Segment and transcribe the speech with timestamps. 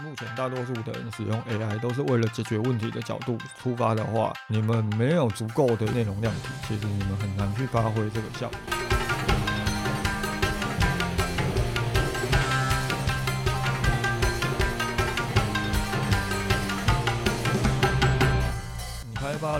[0.00, 8.77] 目前大多数的人使用 AI 都是为了解决问题的角度出发的话，你们没有足够的内容量体，其实你们很难去发挥这个效果。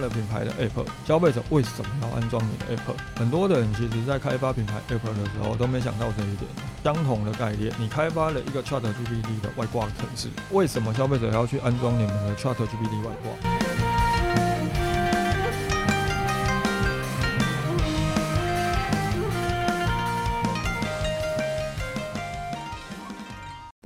[0.08, 2.94] 品牌的 App，消费者为什么要安装你的 App？
[3.18, 6.50] 很多的人其实在开发品牌 App 的时候都没想到这一点。
[6.84, 13.57] 相同的概念，你开发了一个 ChatGPT 的外挂程式，为什么消费者要去安装你们的 ChatGPT 外挂？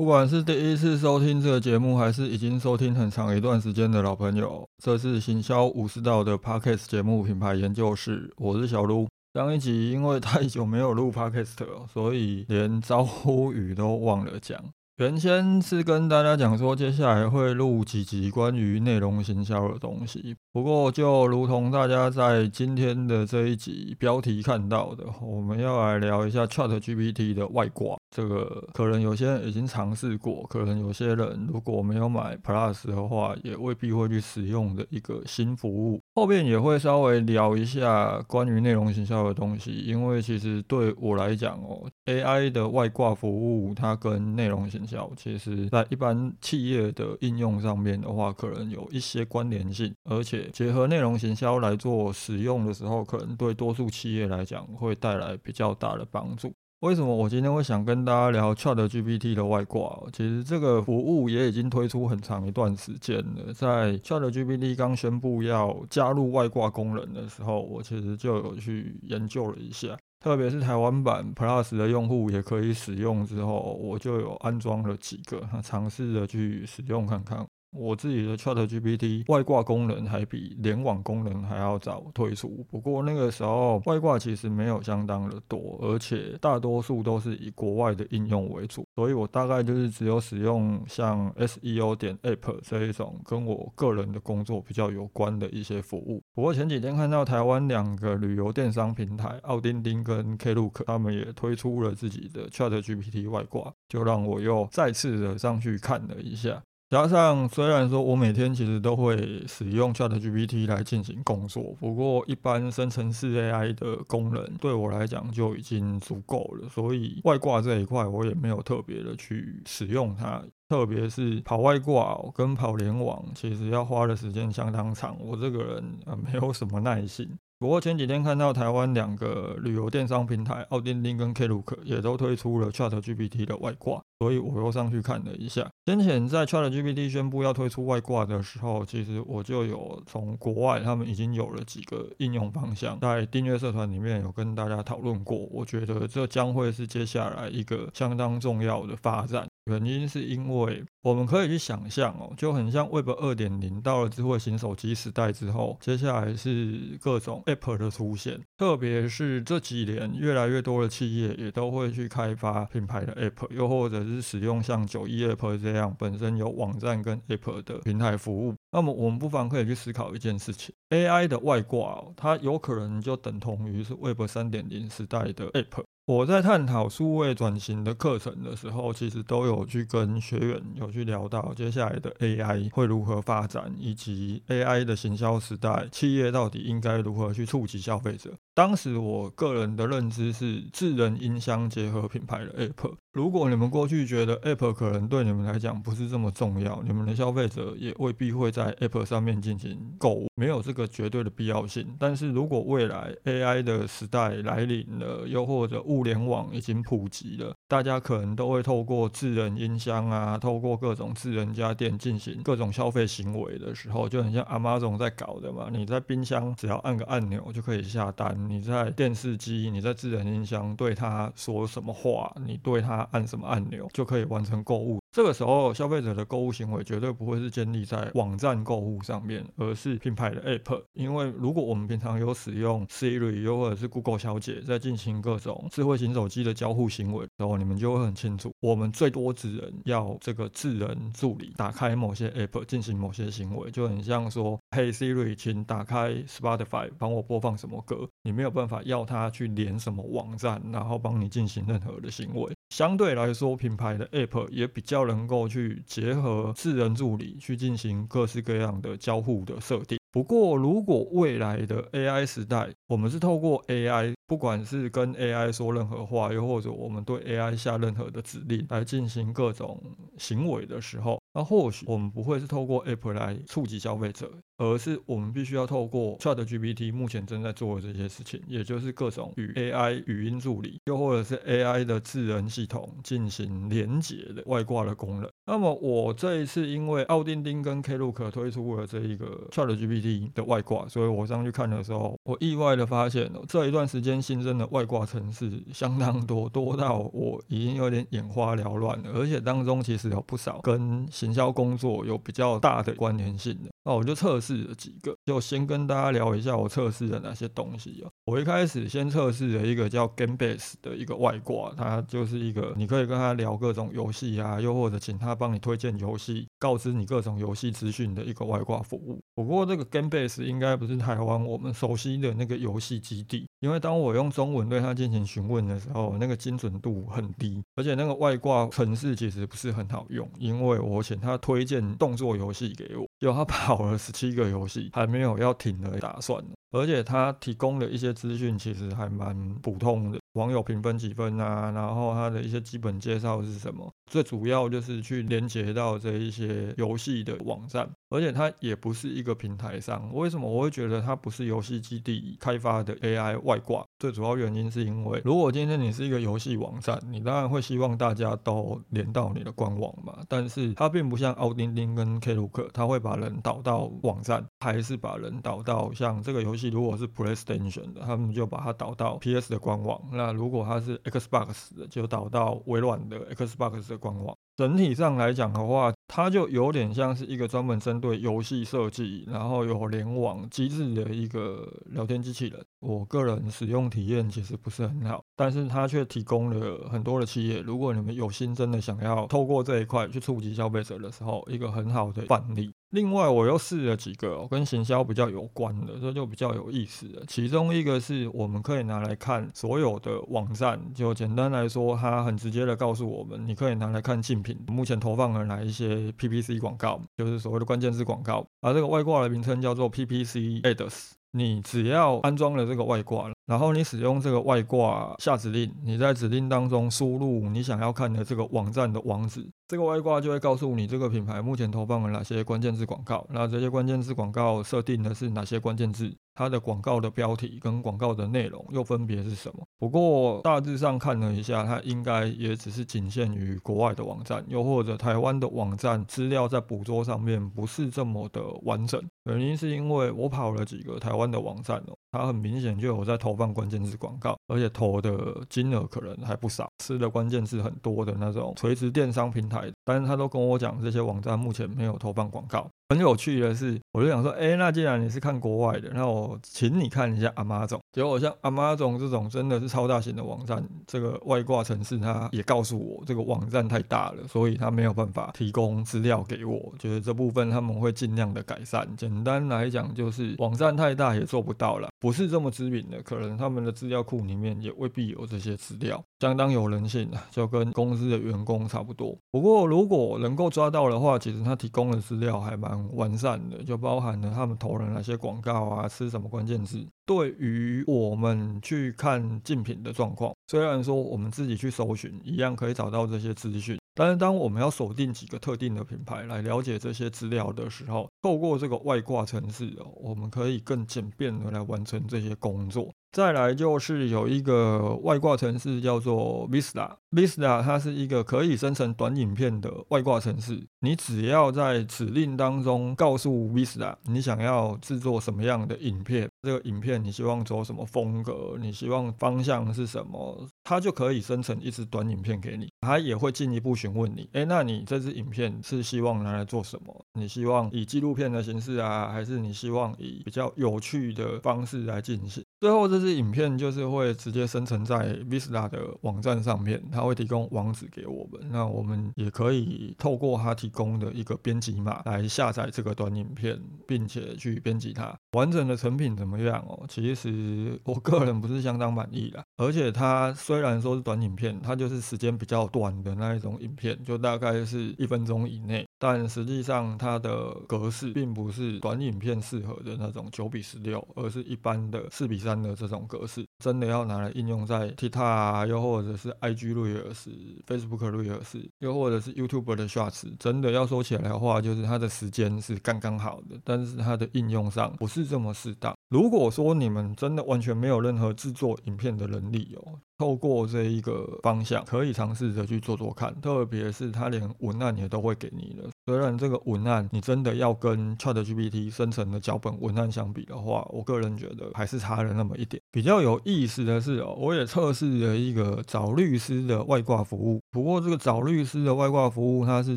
[0.03, 9.07] 不管是第一次收听这个节目，还是已经收听很长一段时间的老朋友，这是行销武士道的 Podcast 节目品牌研究室，我是小卢。
[9.33, 11.55] 上一集因为太久没有录 Podcast，
[11.93, 14.61] 所以连招呼语都忘了讲。
[14.97, 20.35] 原先是跟大家讲说，接下来会录几集关于内容行销的东西。
[20.53, 27.97] 不过，就如同大家在今天的这一集标题看到的，我们要来聊一下 ChatGPT 的外挂。
[28.15, 35.99] 这个可能有些人已经尝试过，可能有些人如果没有买 Plus 的话，也未必会去使用的一个新服务。
[36.15, 50.51] 后面也会稍微聊一下关于内容行销的东西，因为其实对我来讲哦，AI 的外挂服务它跟内容行销，其实在一般企业的应用上面的话，可能有一些关联性，而且。
[50.53, 56.53] 结合内容行销来做使用的时候，可能对多数企业来讲会带来比较大的帮助。
[56.83, 60.03] 为什么我今天会想跟大家聊 Chat GPT 的外挂？
[60.13, 63.53] 其实这个服务也已经推出很长一段时间了。
[63.55, 77.47] 在 Chat GPT 刚宣布要加入外挂功能的时候，我其实就有去研究了一下，特别是台湾版 Plus 的用户也可以使用之后，我就有安装了几个，尝试着去使用看看。
[77.73, 96.23] 我自己的 Chat GPT 外挂功能还比联网功能还要早推出，不过那个时候外挂其实没有相当的多，而且大多数都是以国外的应用为主，所以我大概就是只有使用像 SEO 点 App 这一种跟我个人的工作比较有关的一些服务。
[96.35, 106.63] 不过前几天看到台湾两个旅游电商平台奥丁丁跟 Klook，他们也推出了自己的 Chat GPT 外挂，就让我又再次的上去看了一下。
[106.93, 109.17] 加上，虽然说我每天其实都会
[109.47, 120.43] 使用 ChatGPT 来进行工作，不过一般生成式 AI 的功能对我来讲就已经足够了，所以外挂这一块我也没有特别的去使用它。
[120.69, 127.27] 特别是跑外挂跟跑联网，其实要花的时间相当长，我这个人呃没有什么耐心。
[127.63, 135.71] 不过前几天看到台湾两个旅游电商平台奥丁丁跟 Klook 也都推出了 ChatGPT 的外挂，所以我又上去看了一下。
[135.87, 145.39] 先前在 ChatGPT 宣布要推出外挂的时候，其实我就有从国外他们已经有了几个应用方向，在订阅社团里面有跟大家讨论过。
[145.53, 149.47] 我觉得这将会是接下来一个相当重要的发展。
[149.67, 168.55] 原因是因为我们可以去想象哦，就很像 Web 二点零到了智慧型手机时代之后，接下来是各种 App 的出现，特别是这几年越来越多的企业也都会去开发品牌的 App，又或者是使用像九一 App 这样本身有网站跟 App 的平台服务。
[168.73, 175.85] 那么我们不妨可以去思考一件事情：AI 的外挂哦，它有可能就等同于是 Web 三点零时代的 App。
[176.05, 188.33] 我在探讨数位转型的课程的时候，其实都有去跟学员有去聊到接下来的 AI 会如何发展，以及 AI 的行销时代，企业到底应该如何去触及消费者。
[188.55, 192.93] 当时我个人的认知是智能音箱结合品牌的 App。
[193.15, 201.97] 如果你们过去觉得 App 可能对你们来讲不是这么重要，你们的消费者也未必会在 App 上面进行购物，没有这个绝对的必要性。
[201.99, 215.69] 但是如果未来 AI 的时代来临了，又或者物联网已经普及了，大家可能都会透过智能音箱啊，透过各种智能家电进行各种消费行为的时候，就很像阿妈总在搞的嘛。
[215.71, 218.42] 你在冰箱只要按个按钮就可以下单。
[218.49, 225.01] 你在电视机，你在智能音箱对他说什么话，你对他按什么按钮，就可以完成购物。
[225.11, 230.83] 这个时候，消费者的购物行为绝对不会是建立在网站购物上面，而是品牌的 App。
[230.95, 248.09] 因为如果我们平常有使用 Siri 又或者是 Google 小姐在进行各种智慧型手机的交互行为，的时候你们就会很清楚，我们最多只能要这个智能助理打开某些 App 进行某些行为，就很像说，Hey Siri，请打开 Spotify，帮我播放什么歌。
[248.25, 252.53] 你没有办法要它去连什么网站，然后帮你进行任何的行为。
[252.71, 259.99] 相对来说，品牌的 App 也比较能够去结合智能助理去进行各式各样的交互的设定。
[260.11, 269.83] 不过，如果未来的 AI 时代，我们是透过 AI，不管是跟 AI 说任何话，又或者我们对 AI 下任何的指令来进行各种
[270.19, 274.31] 行为的时候，那或许我们不会是透过 App 来触及消费者，
[274.63, 285.29] 而是我们必须要透过 ChatGPT 目前正在做的这些事情，也就是各种与 AI 语音助理，又或者是 AI 的智能系统进行连接的外挂的功能。
[285.47, 308.11] 那么我这一次因为奥丁丁跟 Klook 推出了这一个 ChatGPT 的外挂，所以我上去看的时候，我意外的发现这一段时间新增的外挂程式相当多，多到我已经有点眼花缭乱了，而且当中其实有不少跟行销工作有比较大的关联性的，那我就测试试了几个，就先跟大家聊一下我测试的哪些东西啊。
[308.25, 319.19] 我一开始先测试了一个叫 GameBase 的一个外挂，它就是一个你可以跟他聊各种游戏啊，又或者请他帮你推荐游戏，告知你各种游戏资讯的一个外挂服务。
[319.35, 336.45] 不过这个 GameBase 应该不是台湾我们熟悉的那个游戏基地，因为当我用中文对他进行询问的时候，那个精准度很低，而且那个外挂程式其实不是很好用，因为我请他推荐动作游戏给我，有他跑了十七个游戏，还没有要停的打算。
[336.73, 350.13] 而且他提供的一些资讯其实还蛮普通的，网友评分几分啊，然后他的一些基本介绍是什么，最主要就是去连接到这一些游戏的网站，而且它也不是一个平台上。
[350.15, 353.85] 为什么我会觉得它不是游戏基地开发的 AI 外挂？
[353.99, 366.69] 最主要原因是因为，如果今天你是一个游戏网站，你当然会希望大家都连到你的官网嘛，但是它并不像奥丁丁跟 Klook，它会把人导到网站，还是把人导到像这个游戏。
[366.69, 374.37] 如果是 PlayStation 的，他们就把它导到 PS 的官网；那如果它是 Xbox 的，就导到微软的 Xbox 的官网。
[374.57, 382.65] 整体上来讲的话，它就有点像是一个专门针对游戏设计，然后有联网机制的一个聊天机器人。
[382.81, 392.73] 我个人使用体验其实不是很好，但是它却提供了很多的企业，如果你们有心真的想要透过这一块去触及消费者的时候，一个很好的范例。
[392.93, 397.23] 另外，我又试了几个跟行销比较有关的，这就比较有意思了。
[397.27, 411.13] 其中一个是我们可以拿来看所有的网站，就简单来说，它很直接的告诉我们，你可以拿来看竞品目前投放了哪一些 PPC 广告，就是所谓的关键字广告，而这个外挂的名称叫做 PPC Ads。
[411.35, 419.49] 你只要安装了这个外挂，然后你使用这个外挂下指令，你在指令当中输入你想要看的这个网站的网址。
[419.69, 429.67] 这个外挂就会告诉你这个品牌目前投放了哪些关键字广告，那这些关键字广告设定的是哪些关键字，它的广告的标题跟广告的内容又分别是什么？
[429.79, 439.03] 不过大致上看了一下，它应该也只是仅限于国外的网站，又或者台湾的网站资料在捕捉上面不是这么的完整。
[439.25, 441.97] 原因是因为我跑了几个台湾的网站哦。
[442.11, 445.11] 它很明显就有在投投放关键字广告，而且投的
[445.49, 452.69] 金额可能还不少，吃的关键字很多的那种垂直电商平台，但是他都跟我讲这些网站目前没有投放广告。
[452.89, 457.81] 很有趣的是，我就想说，哎，那既然你是看国外的，那我请你看一下阿妈总。
[457.91, 466.75] 结果像阿妈总这种真的是超大型的网站，这个外挂城市，他也告诉我这个网站太大了，所以他没有办法提供资料给我。
[466.79, 468.87] 觉得这部分他们会尽量的改善。
[468.95, 471.89] 简单来讲，就是网站太大也做不到了。
[471.99, 479.17] 不是这么知名的，可能他们的资料库里面也未必有这些资料，相当有人性啊，就跟公司的员工差不多。
[479.31, 486.87] 不过如果能够抓到的话，其实他提供的资料还蛮完善的，就包含了他们投了哪些广告啊，吃什么关键字。
[487.05, 493.79] 对于我们去看竞品的状况，虽然说我们自己去搜寻一样可以找到这些资讯。
[493.95, 502.89] 但是，当我们要锁定几个特定的品牌来了解这些资料的时候，透过这个外挂程式哦，我们可以更简便的来完成这些工作。
[503.11, 510.67] 再来就是有一个外挂程式叫做 Vista，Vista 它是一个可以生成短影片的外挂程式。
[510.81, 522.72] 你只要在指令当中告诉 Vista 你想要制作什么样的影片，这个影片你希望走什么风格，你希望方向是什么，它就可以生成一支短影片给你。
[522.83, 527.07] 他也会进一步询问你，哎，那你这支影片是希望拿来做什么？
[527.15, 532.45] 你希望以纪录片的形式啊，还是你希望以比较有趣的方式来进行？
[532.61, 545.17] 最后这支影片就是会直接生成在 Vista 的网站上面，它会提供网址给我们，那我们也可以透过它提供的一个编辑码来下载这个短影片，并且去编辑它。
[545.33, 546.85] 完整的成品怎么样哦？
[546.89, 555.87] 其实我个人不是相当满意的，而且它虽然说是短影片，它就是时间比较短的那一种影片，就大概是一分钟以内。
[555.99, 563.47] 但实际上，它的格式并不是短影片适合的那种九比十六，而是一般的四比三的这种格式。
[563.63, 567.29] 真的要拿来应用在 TikTok 啊，又或者是 IG Reels、
[567.65, 575.95] Facebook Reels，又或者是 YouTube 的 Shorts，真的要说起来的话，就是它的时间是刚刚好的，但是它的应用上不是这么适当。
[576.09, 580.01] 如果说你们真的完全没有任何制作影片的能力哦。
[580.19, 585.91] 透过这一个方向，可以尝试着去做做看，特别是他连文案也都会给你了。
[586.05, 592.83] 虽然这个文案你真的要跟 ChatGPT 生成的脚本文案相比的话，我个人觉得还是差了那么一点。
[592.91, 597.61] 比较有意思的是哦，我也测试了一个找律师的外挂服务。
[597.71, 599.97] 不过这个找律师的外挂服务它是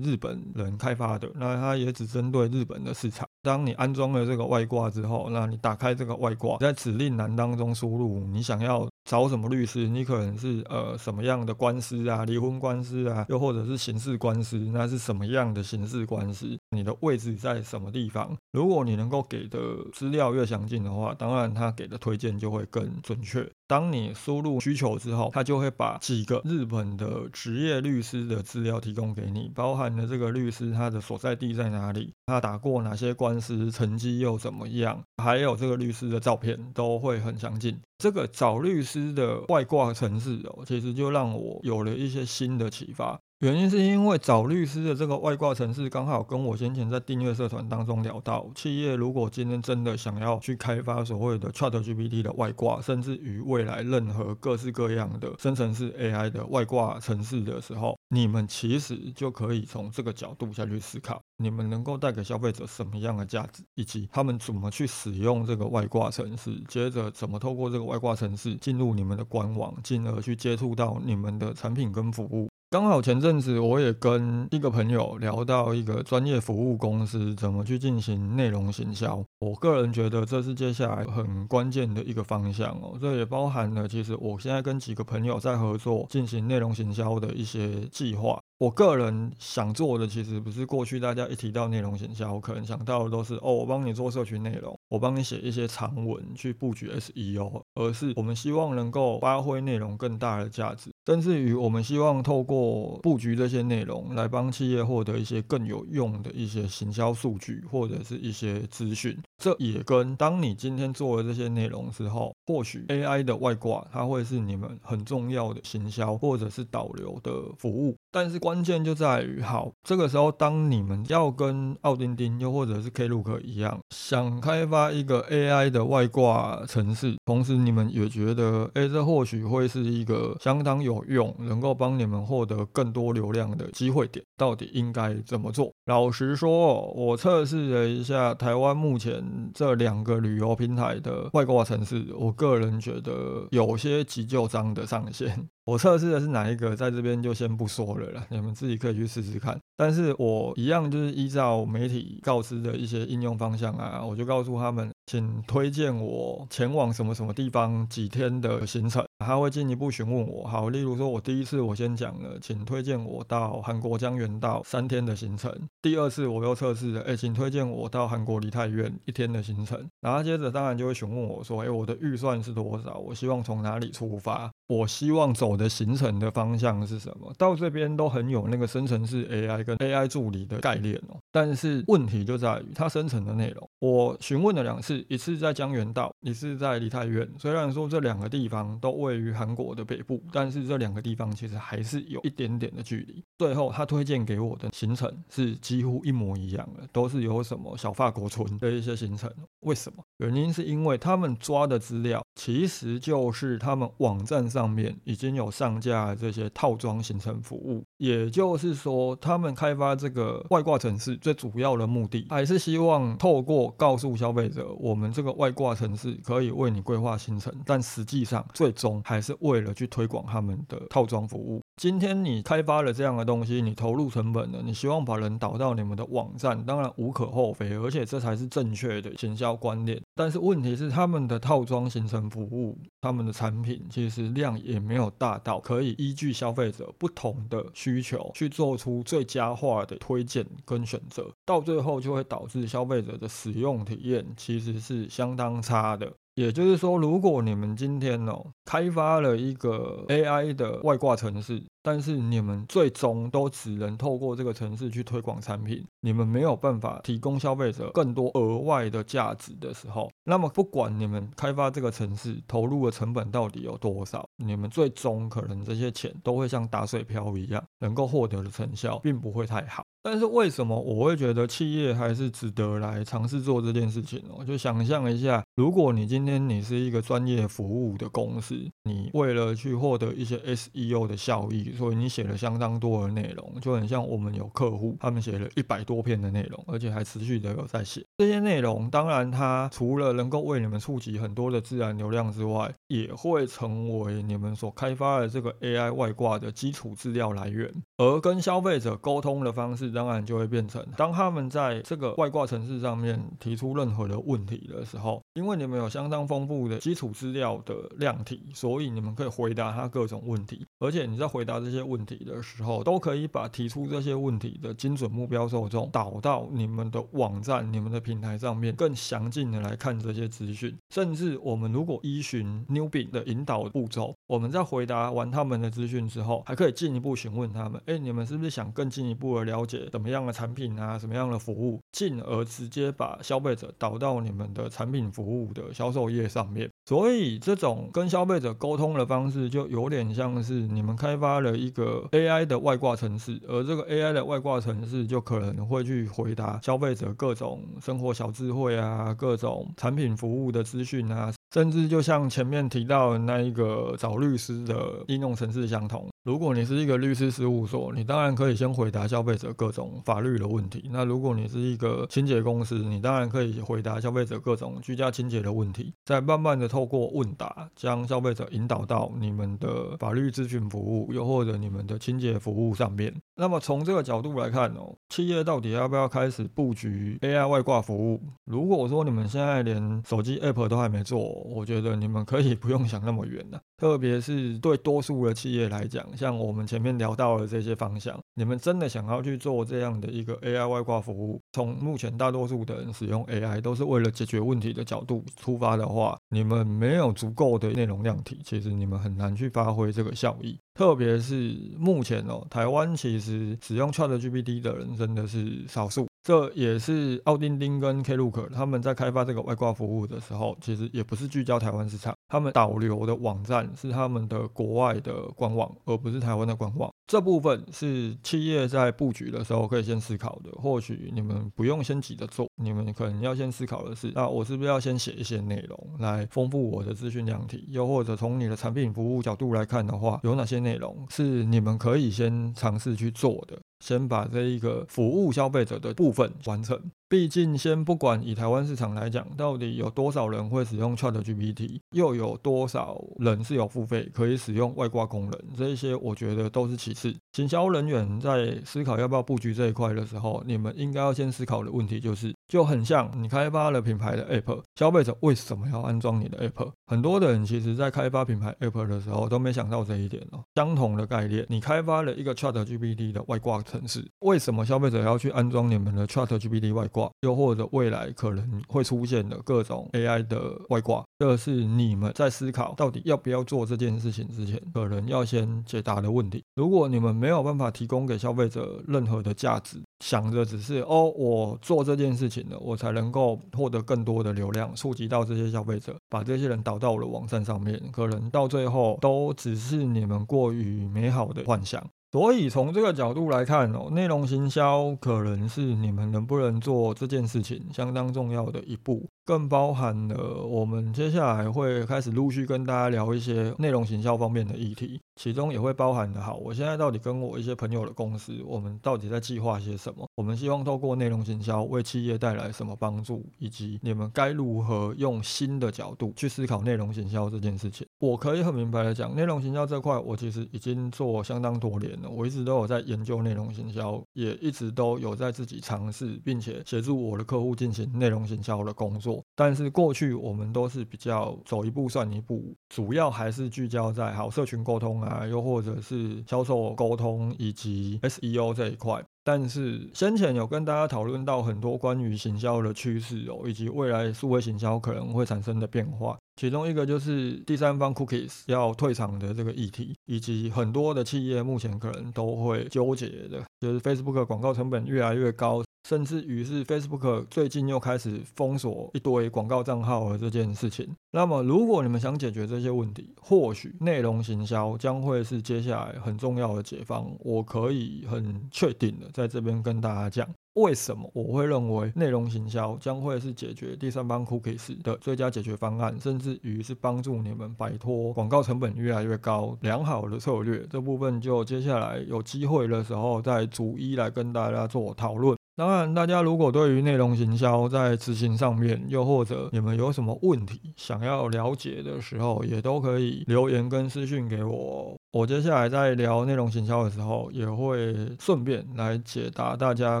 [0.00, 3.24] 日本人开发的，那它也只针对日本的市场。
[3.40, 16.58] 当你安装了这个外挂之后，那你打开这个外挂，在指令栏当中输入你想要找什么律师，你可能是呃什么样的官司啊，离婚官司啊，又或者是刑事官司，那是什么样的刑事官司？
[16.72, 18.36] 你的位置在什么地方？
[18.52, 19.58] 如果你能够给的
[19.92, 23.48] 资料越详尽的话，当然他给的推荐就会更准确。
[23.68, 37.78] 当你输入需求之后，他就会把几个日本的职业律师的资料提供给你，包含了这个律师他的所在地在哪里，他打过哪些官司，成绩又怎么样，还有这个律师的照片都会很详尽。
[37.98, 43.18] 这个找律师的外挂程式哦，其实就让我有了一些新的启发。
[43.42, 72.48] 原因是因为找律师的这个外挂程式刚好跟我先前在订阅社团当中聊到，企业如果今天真的想要去开发所谓的 ChatGPT 的外挂，甚至于未来任何各式各样的生成式 AI 的外挂程式的时候，你们其实就可以从这个角度下去思考，你们能够带给消费者什么样的价值，以及他们怎么去使用这个外挂程式，接着怎么透过这个外挂程式进入你们的官网，进而去接触到你们的产品跟服务。
[72.72, 82.96] 刚好前阵子我也跟一个朋友聊到一个专业服务公司怎么去进行内容行销，我个人觉得这是接下来很关键的一个方向哦。
[82.98, 88.40] 这也包含了其实我现在跟几个朋友在合作进行内容行销的一些计划。
[88.56, 109.18] 我个人想做的其实不是过去大家一提到内容行销，可能想到的都是哦，我帮你做社群内容，我帮你写一些长文去布局 SEO，而是我们希望能够发挥内容更大的价值，甚至于我们希望透过布局这些内容来帮企业获得一些更有用的一些行销数据或者是一些资讯。
[109.38, 117.96] 这也跟当你今天做了这些内容之后，或许 AI 的外挂它会是你们很重要的行销或者是导流的服务。
[118.12, 135.72] 但是关键就在于，好，这个时候当你们要跟奥丁丁又或者是 Klook 一样，想开发一个 AI 的外挂程式，同时你们也觉得，哎，这或许会是一个相当有用，能够帮你们获得更多流量的机会点，到底应该怎么做？
[135.84, 139.22] 老实说，我测试了一下台湾目前
[139.54, 145.48] 这两个旅游平台的外挂城市，我个人觉得有些急救章的上限。
[145.64, 149.56] 我测试的是哪一个，在这边就先不说了啦，你们自己可以去试试看。
[149.82, 159.04] 但是我一样就是依照媒体告知的一些应用方向啊，我就告诉他们，请推荐我前往什么什么地方几天的行程。
[159.18, 165.52] 他会进一步询问我，好，例如说我第一次我先讲了，请推荐我到韩国江原道三天的行程。
[165.80, 169.84] 第二次我又测试了，哎，请推荐我到韩国梨泰院一天的行程。
[170.00, 172.98] 然后接着当然就会询问我说，哎，我的预算是多少？
[172.98, 174.48] 我希望从哪里出发？
[174.78, 177.32] 我希望走的行程的方向是什么？
[177.38, 181.20] 到这边都很有那个生成式 AI 跟 AI 助理的概念哦。
[181.32, 183.70] 但是问题就在于它生成的内容。
[183.78, 187.28] 我询问了两次，一次在江原道，一次在梨泰院。
[187.38, 193.22] 虽然说这两个地方都位于韩国的北部，但是这两个地方其实还是有一点点的距离。
[193.38, 199.32] 最后他推荐给我的行程是几乎一模一样的，都是有什么小法国村的一些行程。
[199.60, 200.02] 为什么？
[200.18, 204.72] 原因是因为他们抓的资料其实就是他们网站上。
[204.72, 221.62] 面已经有上架这些套装形成服务，也就是说，他们开发这个外挂城市最主要的目的，还是希望透过告诉消费者，我们这个外挂城市可以为你规划行程，但实际上最终还是为了去推广他们的套装服务。
[221.82, 230.00] 今天你开发了这样的东西，你投入成本了，你希望把人导到你们的网站，当然无可厚非，而且这才是正确的行销观念。
[230.14, 246.12] 但是问题是，他们的套装形成服务，他们的产品其实量也没有大到可以依据消费者不同的需求去做出最佳化的推荐跟选择，到最后就会导致消费者的使用体验其实是相当差的。
[246.34, 269.84] 也就是说，如果你们今天哦开发了一个 AI 的外挂程式，但是你们最终都只能透过这个程式去推广产品，你们没有办法提供消费者更多额外的价值的时候，那么不管你们开发这个程式投入的成本到底有多少，你们最终可能这些钱都会像打水漂一样，能够获得的成效并不会太好。
[270.04, 274.44] 但是为什么我会觉得企业还是值得来尝试做这件事情呢？
[274.44, 288.90] 就想象一下，如果你今天你是一个专业服务的公司，你为了去获得一些 SEO 的效益，所以你写了相当多的内容，就很像我们有客户，他们写了一百多篇的内容，而且还持续的有在写这些内容。
[288.90, 297.72] 当然，它除了能够为你们触及很多的自然流量之外，也会成为你们所开发的这个 AI 外挂的基础资料来源。
[297.98, 299.91] 而跟消费者沟通的方式。
[299.92, 310.66] 当然就会变成，当他们在这个外挂城市上面提出任何的问题的时候，因为你们有相当丰富的基础资料的量体，所以你们可以回答他各种问题。
[310.78, 320.76] 而且你在回答这些问题的时候，都可以把提出这些问题的精准目标受众导到你们的网站、你们的平台上面，更详尽的来看这些资讯。
[320.90, 329.81] 甚至我们如果依循 Newbie 的引导步骤，我们在回答完他们的资讯之后，还可以进一步询问他们：哎，你们是不是想更进一步的了解？
[329.90, 336.68] 怎么样的产品啊，什么样的服务，进而直接把消费者导到你们的产品服务的销售页上面。
[336.86, 351.32] 所以这种跟消费者沟通的方式，就有点像是你们开发了一个 AI 的外挂程式，而这个 AI 的外挂程式就可能会去回答消费者各种生活小智慧啊，各种产品服务的资讯啊。
[351.54, 360.88] 甚至就像前面提到的那一个找律师的应用程式相同，如果你是一个律师事务所，你当然可以先回答消费者各种法律的问题。
[360.92, 373.12] 那如果你是一个清洁公司，你当然可以回答消费者各种居家清洁的问题，再慢慢的透过问答，将消费者引导到你们的法律咨询服务，又或者你们的清洁服务上面。
[373.34, 378.20] 那么从这个角度来看哦，企业到底要不要开始布局 AI 外挂服务？
[378.44, 400.56] 如果说你们现在连手机 App 都还没做，我觉得你们可以不用想那么远了，特别是对多数的企业来讲，像我们前面聊到的这些方向，你们真的想要去做这样的一个 AI 外挂服务，从目前大多数的人使用 AI 都是为了解决问题的角度出发的话，你们没有足够的内容量体，其实你们很难去发挥这个效益。
[400.74, 406.06] 特别是目前哦，台湾其实使用 ChatGPT 的人真的是少数。
[406.22, 416.88] 这也是奥丁丁跟 Klook 他们在开发这个外挂服务的时候，其实也不是聚焦台湾市场，他们导流的网站是他们的国外的官网，而不是台湾的官网。
[417.08, 420.50] 这部分是企业在布局的时候可以先思考的。
[420.52, 427.66] 或许你们不用先急着做，你们可能要先思考的是：那我是不是要先写一些内容来丰富我的资讯量体？
[427.68, 433.58] 又或者从你的产品服务角度来看的话，有哪些内容是你们可以先尝试去做的？
[433.82, 436.80] 先把这一个服务消费者的部分完成。
[437.12, 447.14] 毕竟，先不管以台湾市场来讲，到底有多少人会使用 Chat GPT，又有多少人是有付费可以使用外挂功能，这一些我觉得都是其次。
[447.34, 456.70] 行销人员在思考要不要布局这一块的时候，你们应该要先思考的问题就是，就很像你开发了品牌的 App，消费者为什么要安装你的 App？
[456.86, 460.42] 很多的人其实在开发品牌 App 的时候都没想到这一点哦。
[460.54, 467.01] 相同的概念，你开发了一个 Chat GPT 的外挂程式，为什么消费者要去安装你们的 Chat GPT 外挂？
[467.20, 476.42] 又或者未来可能会出现的各种 AI 的外挂，这是你们在思考到底要不要做这件事情之前，可能要先解答的问题。
[476.56, 491.84] 如果你们没有办法提供给消费者任何的价值，想着只是哦，我做这件事情了，我才能够获得更多的流量，触及到这些消费者，把这些人导到我的网站上面，可能到最后都只是你们过于美好的幻想。
[492.12, 499.08] 所以从这个角度来看哦，内容行销可能是你们能不能做这件事情相当重要的一步。
[499.24, 506.20] 更包含了我们接下来会开始陆续跟大家聊一些内容行销方面的议题，其中也会包含的。
[506.20, 510.04] 好，我现在到底跟我一些朋友的公司，我们到底在计划些什么？
[510.16, 517.86] 我们希望透过内容行销为企业带来什么帮助，以及你们该如何用新的角度去思考内容行销这件事情。
[518.00, 529.11] 我可以很明白的讲，内容行销这块，我其实已经做相当多年了，我一直都有在研究内容行销，也一直都有在自己尝试，并且协助我的客户进行内容行销的工作。
[529.34, 539.02] 但是过去我们都是比较走一步算一步，主要还是聚焦在好社群沟通啊，又或者是销售沟通以及 SEO 这一块。
[539.24, 546.18] 但是先前有跟大家讨论到很多关于行销的趋势哦，以及未来数位行销可能会产生的变化。
[546.34, 560.88] 其中一个就是第三方 cookies 要退场的这个议题，以及很多的企业目前可能都会纠结的，就是 Facebook 广告成本越来越高，甚至于是 Facebook 最近又开始封锁一堆广告账号的这件事情。
[561.10, 567.14] 那么，如果你们想解决这些问题，或许内容行销将会是接下来很重要的解方。
[567.20, 570.26] 我可以很确定的在这边跟大家讲。
[570.54, 580.66] 为什么我会认为内容行销将会是解决第三方 cookies 的最佳解决方案，甚至于是帮助你们摆脱广告成本越来越高良好的策略？
[580.70, 585.36] 这部分就接下来有机会的时候再逐一来跟大家做讨论。
[585.54, 594.96] 当然，大家如果对于内容行销在执行上面，又或者你们有什么问题想要了解的时候，也都可以留言跟私讯给我。
[595.12, 600.00] 我接下来在聊内容行销的时候，也会顺便来解答大家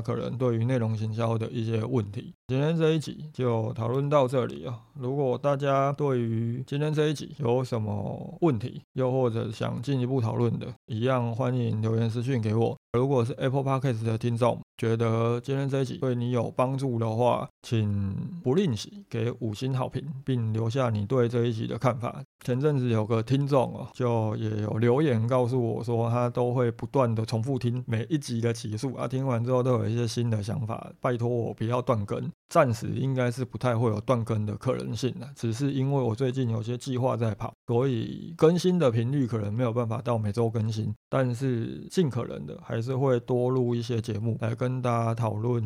[0.00, 2.32] 可能对于内容行销的一些问题。
[2.52, 4.74] 今天这一集就讨论到这里哦！
[4.92, 12.76] 如果大家对于今天这一集有什么问题，又或者想进一步讨论的，一样欢迎留言私讯给我。
[12.92, 22.22] 如果是 Apple Podcast 的听众，觉得今天这一集对你有帮助的话，请不吝惜给五星好评，并留下你对这一集的看法。
[22.44, 30.92] 前阵子有个听众哦，就也有留言告诉我说，他都会不断的重复听每一集的起诉啊，听完之后都有一些新的想法。
[31.00, 42.82] 拜托我不要断更，暂时应该是不太会有断更的可能性了，只是因为我最近有些计划在跑，所以更新的频率可能没有办法到每周更新，但是尽可能的还。
[42.82, 45.62] 是会多录一些节目来跟大家讨论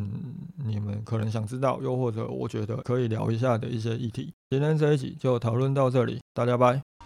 [0.63, 4.31] 你们可能想知道，又或者我觉得可以聊一下的一些议题。
[4.51, 6.66] 今天这一集就讨论到这里，大家拜。
[6.67, 6.96] Bye.